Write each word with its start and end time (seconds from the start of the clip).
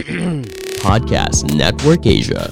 Podcast 0.86 1.44
Network 1.52 2.08
Asia. 2.08 2.48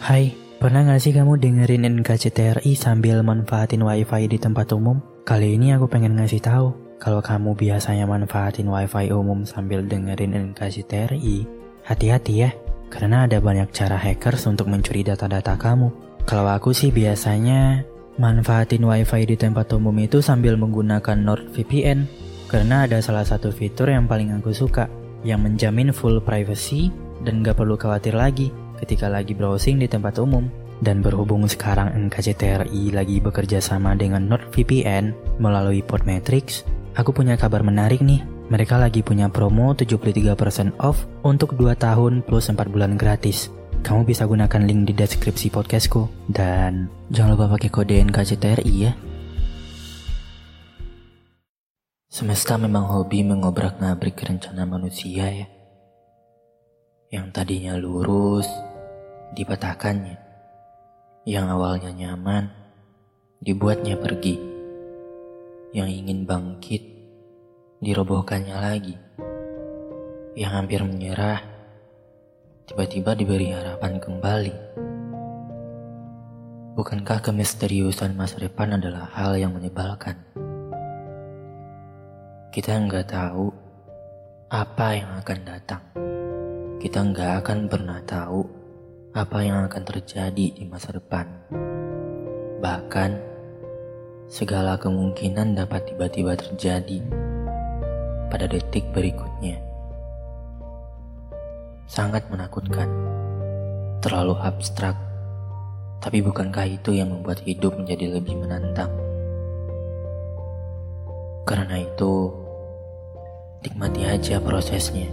Hai, 0.00 0.32
pernah 0.56 0.80
gak 0.88 1.00
sih 1.04 1.12
kamu 1.12 1.36
dengerin 1.36 2.00
NKCTRI 2.00 2.72
sambil 2.72 3.20
manfaatin 3.20 3.84
wifi 3.84 4.32
di 4.32 4.40
tempat 4.40 4.72
umum? 4.72 4.96
Kali 5.28 5.60
ini 5.60 5.76
aku 5.76 5.92
pengen 5.92 6.16
ngasih 6.16 6.40
tahu 6.40 6.72
kalau 6.96 7.20
kamu 7.20 7.52
biasanya 7.52 8.08
manfaatin 8.08 8.72
wifi 8.72 9.12
umum 9.12 9.44
sambil 9.44 9.84
dengerin 9.84 10.56
NKCTRI, 10.56 11.44
hati-hati 11.84 12.34
ya, 12.40 12.50
karena 12.88 13.28
ada 13.28 13.44
banyak 13.44 13.68
cara 13.76 14.00
hackers 14.00 14.48
untuk 14.48 14.72
mencuri 14.72 15.04
data-data 15.04 15.52
kamu. 15.60 15.92
Kalau 16.24 16.48
aku 16.48 16.72
sih 16.72 16.88
biasanya 16.88 17.84
manfaatin 18.16 18.88
wifi 18.88 19.28
di 19.28 19.36
tempat 19.36 19.68
umum 19.76 19.96
itu 20.00 20.24
sambil 20.24 20.56
menggunakan 20.56 21.20
NordVPN, 21.20 22.08
karena 22.48 22.88
ada 22.88 23.04
salah 23.04 23.22
satu 23.22 23.52
fitur 23.52 23.92
yang 23.92 24.08
paling 24.08 24.32
aku 24.32 24.56
suka, 24.56 24.88
yang 25.26 25.44
menjamin 25.44 25.92
full 25.92 26.20
privacy 26.20 26.88
dan 27.24 27.44
gak 27.44 27.60
perlu 27.60 27.76
khawatir 27.76 28.16
lagi 28.16 28.48
ketika 28.80 29.12
lagi 29.12 29.36
browsing 29.36 29.76
di 29.80 29.88
tempat 29.88 30.16
umum. 30.16 30.48
Dan 30.80 31.04
berhubung 31.04 31.44
sekarang 31.44 31.92
NKCTRI 32.08 32.96
lagi 32.96 33.20
bekerja 33.20 33.60
sama 33.60 33.92
dengan 33.92 34.24
NordVPN 34.24 35.36
melalui 35.36 35.84
Podmetrics, 35.84 36.64
aku 36.96 37.12
punya 37.12 37.36
kabar 37.36 37.60
menarik 37.60 38.00
nih. 38.00 38.24
Mereka 38.48 38.80
lagi 38.80 39.04
punya 39.04 39.28
promo 39.28 39.76
73% 39.76 40.80
off 40.80 41.04
untuk 41.20 41.52
2 41.54 41.76
tahun 41.76 42.24
plus 42.24 42.48
4 42.48 42.72
bulan 42.72 42.96
gratis. 42.96 43.52
Kamu 43.84 44.08
bisa 44.08 44.24
gunakan 44.24 44.64
link 44.64 44.88
di 44.88 44.94
deskripsi 44.96 45.52
podcastku. 45.52 46.08
Dan 46.26 46.88
jangan 47.12 47.36
lupa 47.36 47.60
pakai 47.60 47.68
kode 47.68 47.96
NKCTRI 48.08 48.74
ya. 48.74 48.92
Semesta 52.10 52.58
memang 52.58 52.90
hobi 52.90 53.22
mengobrak-ngabrik 53.22 54.18
rencana 54.18 54.66
manusia 54.66 55.30
ya. 55.30 55.46
Yang 57.06 57.26
tadinya 57.30 57.78
lurus, 57.78 58.50
dipatahkannya. 59.38 60.18
Yang 61.22 61.46
awalnya 61.54 61.94
nyaman, 61.94 62.50
dibuatnya 63.38 63.94
pergi. 63.94 64.42
Yang 65.70 66.02
ingin 66.02 66.26
bangkit, 66.26 66.82
dirobohkannya 67.78 68.58
lagi. 68.58 68.98
Yang 70.34 70.50
hampir 70.50 70.82
menyerah, 70.82 71.46
tiba-tiba 72.66 73.14
diberi 73.14 73.54
harapan 73.54 74.02
kembali. 74.02 74.54
Bukankah 76.74 77.22
kemisteriusan 77.22 78.18
masa 78.18 78.42
depan 78.42 78.82
adalah 78.82 79.06
hal 79.14 79.38
yang 79.38 79.54
menyebalkan? 79.54 80.29
Kita 82.50 82.74
nggak 82.82 83.14
tahu 83.14 83.46
apa 84.50 84.98
yang 84.98 85.22
akan 85.22 85.38
datang. 85.46 85.78
Kita 86.82 86.98
nggak 86.98 87.46
akan 87.46 87.70
pernah 87.70 88.02
tahu 88.02 88.42
apa 89.14 89.38
yang 89.46 89.70
akan 89.70 89.82
terjadi 89.86 90.58
di 90.58 90.66
masa 90.66 90.90
depan. 90.90 91.30
Bahkan, 92.58 93.10
segala 94.26 94.74
kemungkinan 94.82 95.54
dapat 95.62 95.94
tiba-tiba 95.94 96.34
terjadi 96.34 96.98
pada 98.34 98.50
detik 98.50 98.82
berikutnya. 98.90 99.62
Sangat 101.86 102.26
menakutkan, 102.34 102.90
terlalu 104.02 104.34
abstrak, 104.42 104.98
tapi 106.02 106.18
bukankah 106.18 106.66
itu 106.66 106.98
yang 106.98 107.14
membuat 107.14 107.46
hidup 107.46 107.78
menjadi 107.78 108.18
lebih 108.18 108.42
menantang? 108.42 108.90
Karena 111.46 111.82
itu, 111.82 112.39
nikmati 113.60 114.08
aja 114.08 114.40
prosesnya. 114.40 115.08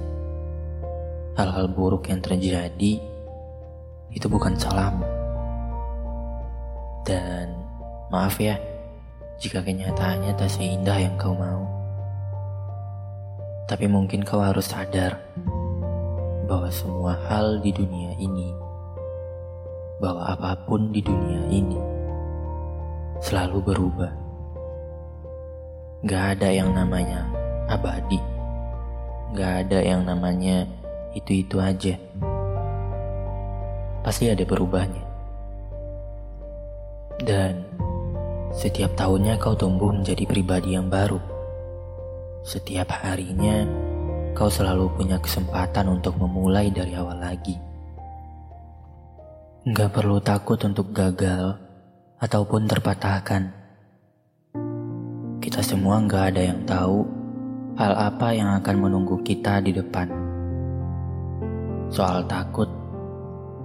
Hal-hal 1.35 1.69
buruk 1.69 2.07
yang 2.09 2.23
terjadi 2.23 2.97
itu 4.09 4.27
bukan 4.31 4.55
salahmu. 4.55 5.05
Dan 7.03 7.53
maaf 8.09 8.39
ya, 8.39 8.55
jika 9.37 9.61
kenyataannya 9.61 10.33
tak 10.39 10.49
seindah 10.49 10.97
yang 10.97 11.15
kau 11.19 11.35
mau. 11.35 11.67
Tapi 13.67 13.85
mungkin 13.85 14.23
kau 14.23 14.39
harus 14.39 14.71
sadar 14.71 15.19
bahwa 16.47 16.71
semua 16.71 17.19
hal 17.27 17.59
di 17.59 17.75
dunia 17.75 18.15
ini, 18.15 18.55
bahwa 19.99 20.23
apa 20.23 20.55
pun 20.63 20.87
di 20.95 21.03
dunia 21.03 21.43
ini, 21.51 21.79
selalu 23.19 23.59
berubah. 23.59 24.11
Gak 26.07 26.39
ada 26.39 26.47
yang 26.47 26.71
namanya 26.71 27.27
abadi. 27.67 28.36
Gak 29.37 29.69
ada 29.69 29.79
yang 29.85 30.01
namanya 30.01 30.65
itu-itu 31.13 31.61
aja 31.61 31.93
pasti 34.07 34.31
ada 34.31 34.47
berubahnya. 34.47 35.03
Dan 37.19 37.59
setiap 38.55 38.95
tahunnya 38.95 39.35
kau 39.35 39.51
tumbuh 39.51 39.91
menjadi 39.91 40.23
pribadi 40.23 40.79
yang 40.79 40.87
baru. 40.87 41.19
Setiap 42.47 42.87
harinya 43.03 43.67
kau 44.31 44.47
selalu 44.47 44.87
punya 44.95 45.19
kesempatan 45.19 45.91
untuk 45.91 46.15
memulai 46.15 46.71
dari 46.71 46.95
awal 46.95 47.19
lagi. 47.19 47.59
Gak 49.67 49.91
perlu 49.91 50.23
takut 50.23 50.55
untuk 50.63 50.95
gagal 50.95 51.59
ataupun 52.23 52.63
terpatahkan. 52.63 53.43
Kita 55.43 55.59
semua 55.59 55.99
gak 56.07 56.31
ada 56.31 56.41
yang 56.47 56.63
tahu 56.63 57.16
hal 57.77 57.93
apa 57.93 58.33
yang 58.33 58.57
akan 58.57 58.75
menunggu 58.81 59.21
kita 59.21 59.61
di 59.61 59.69
depan. 59.69 60.09
Soal 61.93 62.25
takut, 62.25 62.65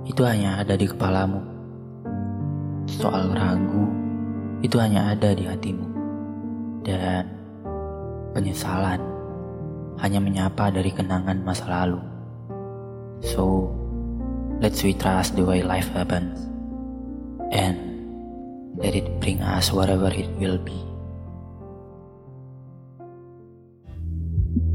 itu 0.04 0.20
hanya 0.20 0.60
ada 0.60 0.76
di 0.76 0.84
kepalamu. 0.84 1.40
Soal 2.84 3.32
ragu, 3.32 3.88
itu 4.60 4.76
hanya 4.76 5.16
ada 5.16 5.32
di 5.32 5.48
hatimu. 5.48 5.88
Dan 6.84 7.24
penyesalan 8.36 9.00
hanya 9.96 10.20
menyapa 10.20 10.68
dari 10.68 10.92
kenangan 10.92 11.40
masa 11.40 11.64
lalu. 11.72 12.04
So, 13.24 13.72
let's 14.60 14.84
we 14.84 14.92
trust 14.92 15.40
the 15.40 15.44
way 15.48 15.64
life 15.64 15.88
happens. 15.96 16.52
And 17.48 17.80
let 18.76 18.92
it 18.92 19.08
bring 19.24 19.40
us 19.40 19.72
whatever 19.72 20.12
it 20.12 20.28
will 20.36 20.60
be. 20.60 20.91